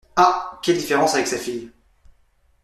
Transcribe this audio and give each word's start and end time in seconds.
Ah! 0.15 0.59
quelle 0.63 0.79
différence 0.79 1.13
avec 1.13 1.27
sa 1.27 1.37
fille! 1.37 1.69